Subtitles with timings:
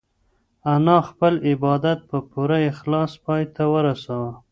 [0.73, 4.31] انا خپل عبادت په پوره اخلاص پای ته ورساوه.